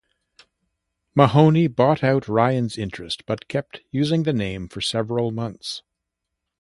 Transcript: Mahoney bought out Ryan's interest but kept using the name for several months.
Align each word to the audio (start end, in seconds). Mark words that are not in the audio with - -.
Mahoney 1.13 1.67
bought 1.67 2.03
out 2.03 2.27
Ryan's 2.27 2.75
interest 2.75 3.23
but 3.27 3.47
kept 3.47 3.81
using 3.91 4.23
the 4.23 4.33
name 4.33 4.67
for 4.67 4.81
several 4.81 5.29
months. 5.29 5.83